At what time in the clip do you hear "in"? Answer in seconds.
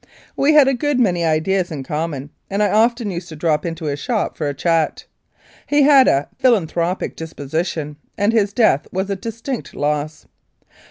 1.69-1.83